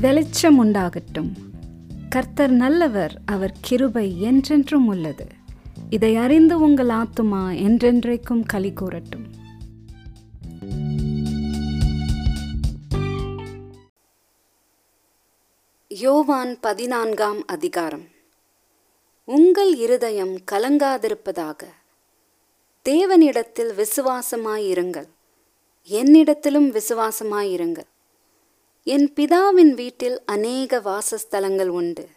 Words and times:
வெளிச்சம் 0.00 0.64
உண்டாகட்டும் 0.64 1.32
கர்த்தர் 2.08 2.50
நல்லவர் 2.50 3.20
அவர் 3.24 3.54
கிருபை 3.60 4.20
என்றென்றும் 4.20 4.86
உள்ளது. 4.86 5.26
இதை 5.90 6.16
அறிந்து 6.16 6.60
உங்கள் 6.60 6.86
ஆத்துமா 6.86 7.54
என்றென்றைக்கும் 7.66 8.42
களி 8.46 8.72
கூறட்டும். 8.72 9.24
யோவான் 15.88 16.60
பதினான்காம் 16.60 17.46
அதிகாரம். 17.46 18.04
உங்கள் 19.24 19.76
இருதயம் 19.76 20.38
கலங்காதிருப்பதாக. 20.52 21.60
தேவனிடத்தில் 22.88 23.84
விசுவாசமாயிருங்கள். 23.84 25.08
என்னிடத்திலும் 25.90 26.80
விசுவாசமாயிருங்கள். 26.80 27.94
என் 28.86 29.06
பிதாவின் 29.14 29.72
வீட்டில் 29.74 30.22
அநேக 30.24 30.78
வாசஸ்தலங்கள் 30.80 31.68
உண்டு. 31.68 32.08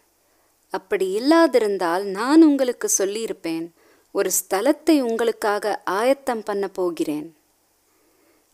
அப்படி 0.68 1.06
இல்லாதிருந்தால் 1.20 2.02
நான் 2.02 2.42
உங்களுக்கு 2.42 2.88
சொல்லியிருப்பேன் 2.98 3.64
ஒரு 4.10 4.30
ஸ்தலத்தை 4.30 4.96
உங்களுக்காக 5.00 5.82
ஆயத்தம் 5.84 6.44
பண்ண 6.44 6.68
போகிறேன். 6.68 7.36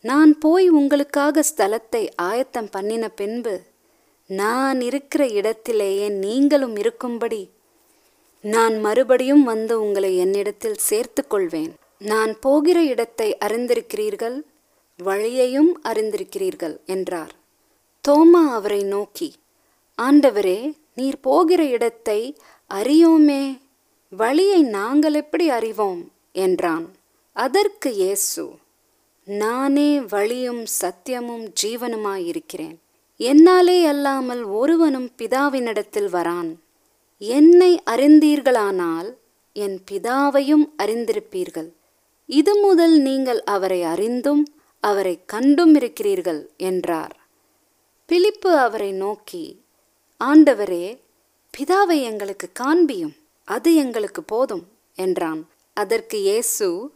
நான் 0.01 0.37
போய் 0.37 0.69
உங்களுக்காக 0.69 1.43
ஸ்தலத்தை 1.51 2.03
ஆயத்தம் 2.15 2.71
பண்ணின 2.71 3.09
பின்பு 3.09 3.55
நான் 4.25 4.81
இருக்கிற 4.81 5.27
இடத்திலேயே 5.27 6.09
நீங்களும் 6.09 6.75
இருக்கும்படி 6.75 7.51
நான் 8.41 8.79
மறுபடியும் 8.79 9.43
வந்து 9.43 9.73
உங்களை 9.81 10.17
என்னிடத்தில் 10.17 10.83
சேர்த்து 10.89 11.27
கொள்வேன். 11.27 11.73
நான் 11.97 12.39
போகிற 12.39 12.77
இடத்தை 12.83 13.37
அறிந்திருக்கிறீர்கள் 13.45 14.37
வழியையும் 14.99 15.73
அறிந்திருக்கிறீர்கள் 15.83 16.77
என்றார். 16.85 17.33
தோமா 18.07 18.51
அவரை 18.51 18.83
நோக்கி 18.83 19.33
ஆண்டவரே 19.97 20.73
நீர் 20.95 21.19
போகிற 21.19 21.63
இடத்தை 21.63 22.35
அறியோமே 22.69 23.57
வழியை 24.09 24.63
நாங்கள் 24.63 25.13
எப்படி 25.13 25.49
அறிவோம்? 25.49 26.11
என்றான். 26.31 26.95
அதற்கு 27.33 27.93
இயேசு 27.93 28.49
நானே 29.25 29.99
வழியும் 29.99 30.65
சத்தியமும் 30.81 31.53
ஜீவனுமாயிருக்கிறேன். 31.63 32.75
என்னாலே 33.17 33.85
அல்லாமல் 33.85 34.43
ஒருவனும் 34.43 35.09
பிதாவினிடத்தில் 35.17 36.09
வரான். 36.09 36.55
என்னை 37.17 37.81
அறிந்தீர்களானால் 37.85 39.09
என் 39.53 39.79
பிதாவையும் 39.91 40.65
அறிந்திருப்பீர்கள். 40.77 41.69
இது 42.25 42.55
முதல் 42.57 42.99
நீங்கள் 42.99 43.43
அவரை 43.43 43.83
அறிந்தும் 43.83 44.47
அவரை 44.79 45.19
கண்டும் 45.25 45.75
இருக்கிறீர்கள் 45.75 46.49
என்றார். 46.57 47.16
பிலிப்பு 48.09 48.57
அவரை 48.57 48.91
நோக்கி 48.91 49.63
ஆண்டவரே 50.21 50.99
பிதாவை 51.53 52.01
எங்களுக்கு 52.01 52.47
காண்பியும் 52.59 53.15
அது 53.43 53.75
எங்களுக்கு 53.75 54.23
போதும் 54.23 54.63
என்றான். 54.95 55.49
அதற்கு 55.73 56.21
இயேசு 56.21 56.93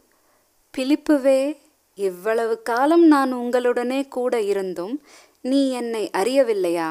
பிலிப்புவே 0.74 1.56
இவ்வளவு 1.94 2.62
காலம் 2.62 3.06
நான் 3.06 3.34
உங்களுடனே 3.34 4.08
கூட 4.08 4.40
இருந்தும் 4.40 5.02
நீ 5.40 5.70
என்னை 5.70 6.10
அறியவில்லையா? 6.12 6.90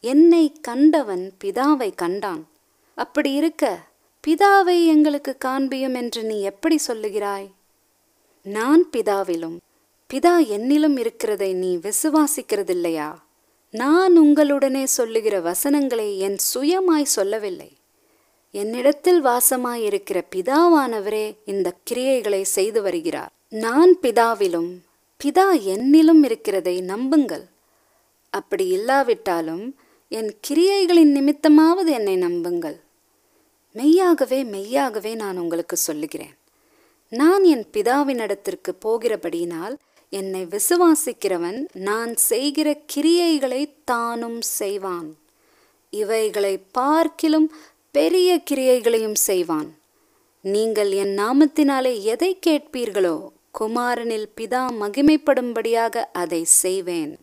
என்னை 0.00 0.52
கண்டவன் 0.60 1.32
பிதாவை 1.44 1.94
கண்டான். 1.94 2.48
அப்படி 2.94 3.32
இருக்க 3.32 3.78
பிதாவை 4.26 4.86
எங்களுக்கு 4.86 5.36
காண்பியும் 5.44 5.94
என்று 5.94 6.24
நீ 6.24 6.42
எப்படி 6.42 6.78
சொல்லுகிறாய்? 6.88 7.50
நான் 8.42 8.88
பிதாவிலும் 8.96 9.56
பிதா 10.10 10.36
என்னிலும் 10.56 10.98
இருக்கிறதை 10.98 11.52
நீ 11.52 11.76
விசுவாசிக்கிறதில்லையா? 11.76 13.24
நான் 13.76 14.14
உங்களுடனே 14.20 14.84
சொல்லுகிற 14.84 15.40
வசனங்களை 15.40 16.18
என் 16.18 16.38
சுயமாய் 16.54 17.12
சொல்லவில்லை. 17.16 17.70
என்னிடத்தில் 18.52 19.24
வாசமாயிருக்கிற 19.24 20.18
பிதாவானவரே 20.36 21.24
இந்த 21.44 21.72
கிரியைகளை 21.90 22.42
செய்து 22.56 22.82
வருகிறார். 22.82 23.32
நான் 23.48 23.96
பிதாவிலும் 24.02 24.70
பிதா 25.24 25.48
என்னிலும் 25.72 26.24
இருக்கிறதை 26.24 26.80
நம்புங்கள். 26.80 27.44
அப்படி 28.30 28.66
இல்லாவிட்டாலும் 28.68 29.76
என் 30.08 30.30
கிரியைகளின் 30.48 31.14
நிமித்தமாவது 31.16 31.92
என்னை 31.98 32.16
நம்புங்கள். 32.16 32.78
மெய்யாகவே 33.72 34.44
மெய்யாகவே 34.44 35.14
நான் 35.14 35.38
உங்களுக்கு 35.38 35.76
சொல்லுகிறேன். 35.76 36.34
நான் 37.08 37.44
என் 37.44 37.66
பிதாவினிடத்திற்கு 37.72 38.70
போகிறபடியினால் 38.84 39.76
என்னை 40.20 40.42
விசுவாசிக்கிறவன் 40.54 41.60
நான் 41.88 42.12
செய்கிற 42.30 42.68
கிரியைகளை 42.92 43.62
தானும் 43.84 44.40
செய்வான். 44.58 45.08
இவைகளை 45.92 46.54
பார்க்கிலும் 46.78 47.48
பெரிய 47.94 48.30
கிரியைகளையும் 48.50 49.18
செய்வான். 49.28 49.68
நீங்கள் 50.44 50.90
என் 51.02 51.14
நாமத்தினாலே 51.22 51.92
எதை 52.12 52.30
கேட்பீர்களோ 52.46 53.16
குமாரனில் 53.58 54.28
பிதா 54.38 54.64
மகிமைப்படும்படியாக 54.80 56.04
அதை 56.22 56.42
செய்வேன். 56.62 57.14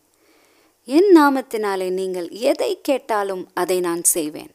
என் 0.87 1.09
நாமத்தினாலே 1.17 1.89
நீங்கள் 1.99 2.29
எதை 2.51 2.71
கேட்டாலும் 2.81 3.43
அதை 3.53 3.77
நான் 3.79 4.03
செய்வேன். 4.15 4.51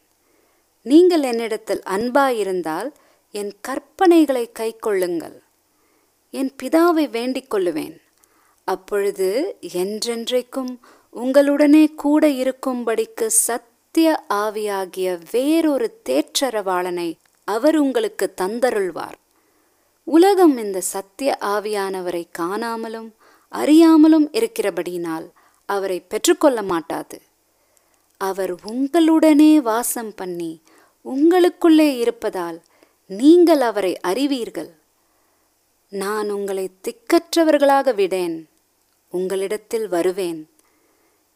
நீங்கள் 0.87 1.25
என்னிடத்தில் 1.31 1.83
அன்பாயிருந்தால் 1.97 2.91
என் 3.35 3.53
கற்பனைகளை 3.69 4.45
கைக்கொள்ளுங்கள். 4.61 5.39
என் 6.35 6.53
பிதாவை 6.63 7.07
வேண்டிக் 7.11 7.51
கொள்ளுவேன். 7.55 7.97
அப்பொழுது 8.73 9.29
என்றென்றைக்கும் 9.75 10.73
உங்களுடனே 11.13 11.85
கூட 11.95 12.29
இருக்கும்படிக்கு 12.43 13.27
சத்திய 13.47 14.09
ஆவியாகிய 14.43 15.09
வேறொரு 15.31 15.89
தேற்றரவாளனை 16.09 17.09
அவர் 17.49 17.77
உங்களுக்கு 17.77 18.27
தந்தருள்வார். 18.41 19.19
உலகம் 20.07 20.57
இந்த 20.59 20.81
சத்திய 20.95 21.31
ஆவியானவரை 21.55 22.25
காணாமலும் 22.39 23.09
அறியாமலும் 23.53 24.27
இருக்கிறபடியினால் 24.33 25.27
அவரை 25.69 25.99
பெற்றுக்கொள்ள 26.01 26.59
மாட்டாது. 26.63 27.19
அவர் 28.21 28.53
உங்களுடனே 28.73 29.53
வாசம் 29.63 30.13
பண்ணி 30.15 30.53
உங்களுக்குள்ளே 31.05 31.89
இருப்பதால் 31.99 32.59
நீங்கள் 33.11 33.63
அவரை 33.71 33.93
அறிவீர்கள். 34.11 34.71
நான் 35.93 36.29
உங்களை 36.31 36.65
திக்கற்றவர்களாக 36.85 37.95
விடேன். 37.95 38.39
உங்களிடத்தில் 39.11 39.89
வருவேன். 39.89 40.51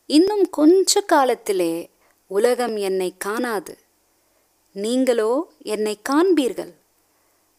இன்னும் 0.06 0.50
கொஞ்ச 0.50 1.00
காலத்திலே 1.00 1.90
உலகம் 2.26 2.76
என்னை 2.76 3.14
காணாது. 3.18 3.78
நீங்களோ 4.72 5.50
என்னை 5.62 5.98
காண்பீர்கள். 6.08 6.72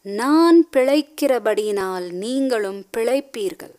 நான் 0.01 0.67
பிழைக்கிறபடியினால் 0.73 2.11
நீங்களும் 2.11 2.85
பிழைப்பீர்கள். 2.97 3.75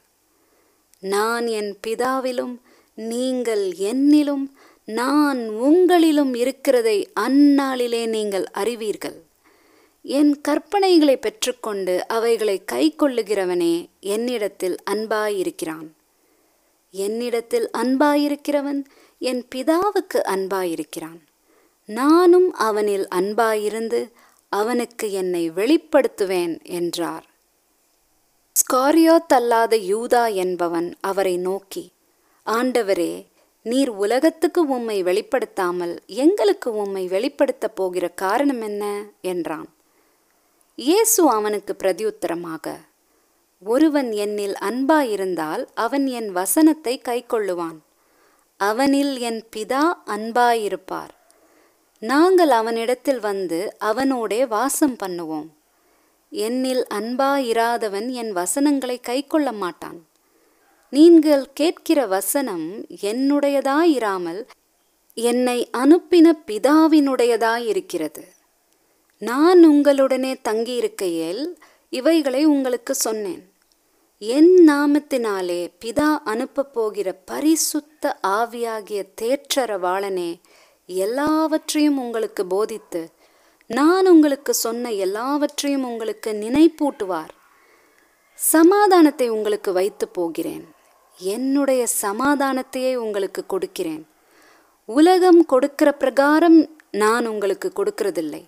நான் 1.00 1.46
என் 1.46 1.76
பிதாவிலும் 1.86 2.60
நீங்கள் 2.94 3.70
என்னிலும் 3.70 4.50
நான் 4.84 5.48
உங்களிலும் 5.50 6.34
இருக்கிறதை 6.34 7.08
அந்நாளிலே 7.20 8.06
நீங்கள் 8.06 8.44
அறிவீர்கள். 8.44 9.22
என் 10.02 10.40
கற்பனைகளை 10.48 11.16
பெற்றுக்கொண்டு 11.16 12.08
அவைகளை 12.08 12.64
கை 12.64 12.94
கொள்ளுகிறவனே 12.98 13.86
என்னிடத்தில் 14.00 14.76
அன்பாயிருக்கிறான். 14.90 15.86
என்னிடத்தில் 16.94 17.68
அன்பாயிருக்கிறவன் 17.78 18.80
என் 19.18 19.42
பிதாவுக்கு 19.54 20.18
அன்பாயிருக்கிறான். 20.28 21.20
நானும் 21.88 22.52
அவனில் 22.52 23.06
அன்பாயிருந்து 23.14 24.00
அவனுக்கு 24.48 25.06
என்னை 25.12 25.50
வெளிப்படுத்துவேன் 25.50 26.54
என்றார். 26.62 27.26
ஸ்காரியோ 28.56 29.16
தல்லாத 29.34 29.76
யூதா 29.92 30.34
என்பவன் 30.34 30.88
அவரை 31.00 31.36
நோக்கி 31.36 31.84
ஆண்டவரே 32.46 33.26
நீர் 33.66 33.88
உலகத்துக்கு 33.88 34.66
உம்மை 34.66 35.02
வெளிப்படுத்தாமல் 35.02 35.94
எங்களுக்கு 36.06 36.72
உம்மை 36.74 37.04
வெளிப்படுத்தப் 37.08 37.76
போகிற 37.76 38.08
காரணம் 38.08 38.60
என்ன? 38.60 38.84
என்றான். 39.22 39.68
இயேசு 40.78 41.30
அவனுக்கு 41.30 41.72
பிரதியுத்தரமாக 41.82 42.66
ஒருவன் 43.64 44.10
என்னில் 44.10 44.54
அன்பாயிருந்தால் 44.60 45.66
அவன் 45.74 46.06
என் 46.06 46.32
வசனத்தை 46.32 47.00
கைக்கொள்ளுவான். 47.04 47.78
அவனில் 48.56 49.18
என் 49.18 49.44
பிதா 49.56 49.84
அன்பாயிருப்பார். 50.06 51.12
நாங்கள் 51.98 52.50
அவனிடத்தில் 52.50 53.20
வந்து 53.20 53.76
அவனோடே 53.78 54.46
வாசம் 54.46 54.96
பண்ணுவோம். 55.02 55.48
என்னில் 56.32 56.84
அன்பாயிராதவன் 56.94 58.10
என் 58.10 58.32
வசனங்களை 58.32 59.00
கைக்கொள்ள 59.00 59.52
மாட்டான் 59.52 60.00
நீங்கள் 60.88 61.52
கேட்கிற 61.52 62.06
வசனம் 62.06 62.86
என்னுடையதாயிராமல் 63.02 64.42
என்னை 65.14 65.68
அனுப்பின 65.72 66.26
பிதாவினுடையதாயிருக்கிறது. 66.46 68.22
நான் 69.18 69.68
உங்களுடனே 69.68 70.32
தங்கியிருக்கையில் 70.48 71.54
இவைகளை 71.88 72.44
உங்களுக்கு 72.44 72.94
சொன்னேன். 72.94 73.53
என் 74.26 74.64
நாமத்தினாலே 74.66 75.72
பிதா 75.84 76.18
அனுப்பப் 76.24 76.72
போகிற 76.72 77.12
பரிசுத்த 77.12 78.18
ஆவியாகிய 78.26 79.02
தேற்றரவாளனே 79.20 80.40
எல்லாவற்றையும் 80.86 81.98
உங்களுக்கு 81.98 82.46
போதித்து 82.46 83.10
நான் 83.66 84.08
உங்களுக்கு 84.08 84.54
சொன்ன 84.54 84.92
எல்லாவற்றையும் 84.92 85.84
உங்களுக்கு 85.84 86.32
நினைப்பூட்டுவார். 86.32 87.32
சமாதானத்தை 88.34 89.28
உங்களுக்கு 89.28 89.72
வைத்து 89.72 90.08
போகிறேன். 90.08 90.64
என்னுடைய 91.18 91.86
சமாதானத்தையே 92.02 92.94
உங்களுக்கு 92.94 93.46
கொடுக்கிறேன். 93.46 94.06
உலகம் 94.84 95.46
கொடுக்கிற 95.46 95.92
பிரகாரம் 95.92 96.76
நான் 96.90 97.26
உங்களுக்கு 97.26 97.72
கொடுக்கிறதில்லை. 97.76 98.44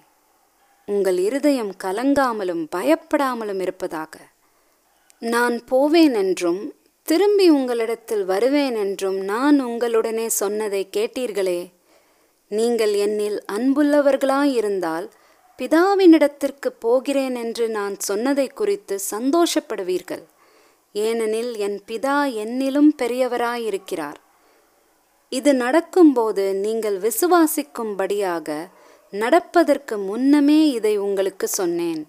உங்கள் 0.87 1.19
இருதயம் 1.19 1.75
கலங்காமலும் 1.85 2.67
பயப்படாமலும் 2.77 3.61
இருப்பதாக. 3.61 4.35
நான் 5.19 5.65
போவேன் 5.65 6.15
என்றும் 6.15 6.75
திரும்பி 7.03 7.49
உங்களிடத்தில் 7.49 8.25
வருவேன் 8.25 8.77
என்றும் 8.77 9.17
நான் 9.17 9.65
உங்களுடனே 9.65 10.27
சொன்னதை 10.27 10.89
கேட்டீர்களே. 10.97 11.73
நீங்கள் 12.49 12.93
என்னில் 12.95 13.39
அன்புள்ளவர்களாயிருந்தால் 13.53 15.11
பிதாவினிடத்திற்கு 15.59 16.67
போகிறேன் 16.79 17.35
என்று 17.35 17.69
நான் 17.69 17.99
சொன்னதை 17.99 18.47
குறித்து 18.49 18.99
சந்தோஷப்படுவீர்கள். 19.11 20.25
ஏனெனில் 20.93 21.57
என் 21.57 21.81
பிதா 21.87 22.19
என்னிலும் 22.45 22.91
பெரியவராயிருக்கிறார். 23.03 24.21
இது 25.29 25.55
நடக்கும்போது 25.55 26.55
நீங்கள் 26.55 26.99
விசுவாசிக்கும்படியாக 26.99 28.69
நடப்பதற்கு 29.11 29.99
முன்னமே 29.99 30.69
இதை 30.69 30.97
உங்களுக்கு 30.99 31.49
சொன்னேன். 31.49 32.07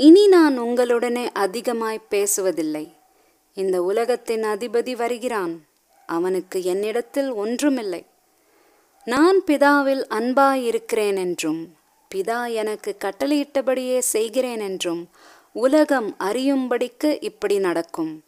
இனி 0.00 0.28
நான் 0.28 0.60
உங்களுடனே 0.60 1.28
அதிகமாய் 1.32 2.00
பேசுவதில்லை. 2.10 2.92
இந்த 3.54 3.82
உலகத்தின் 3.82 4.42
அதிபதி 4.42 4.96
வருகிறான். 4.96 5.66
அவனுக்கு 6.06 6.64
என்னிடத்தில் 6.64 7.32
ஒன்றுமில்லை. 7.32 8.06
நான் 9.04 9.42
பிதாவில் 9.46 10.04
அன்பாயிருக்கிறேன் 10.10 11.16
என்றும் 11.16 11.74
பிதா 12.14 12.52
எனக்கு 12.52 12.96
கட்டளையிட்டபடியே 13.04 13.98
செய்கிறேன் 13.98 14.60
என்றும் 14.60 15.08
உலகம் 15.52 16.16
அறியும்படிக்கு 16.18 17.18
இப்படி 17.20 17.58
நடக்கும். 17.58 18.22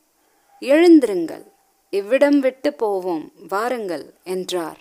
எழுந்திருங்கள். 0.61 1.45
இவ்விடம் 1.91 2.41
விட்டு 2.41 2.75
போவோம். 2.75 3.33
வாருங்கள் 3.49 4.15
என்றார். 4.25 4.81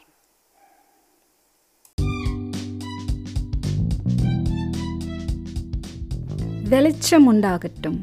வெளிச்சம் 6.70 7.34
உண்டாகட்டும் 7.34 8.00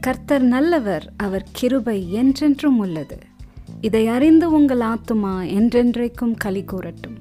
கர்த்தர் 0.00 0.42
நல்லவர் 0.42 1.12
அவர் 1.16 1.46
கிருபை 1.52 2.12
என்றென்றும் 2.12 2.78
உள்ளது. 2.78 3.18
இதை 3.80 4.06
அறிந்து 4.06 4.52
உங்கள் 4.52 4.78
ஆத்துமா 4.78 5.34
என்றென்றைக்கும் 5.48 6.34
களி 6.36 6.64
கூறட்டும். 6.64 7.18